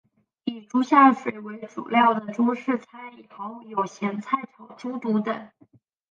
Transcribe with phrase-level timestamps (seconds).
[0.45, 5.51] 以猪下水为主料的中式菜肴有咸菜炒猪肚等。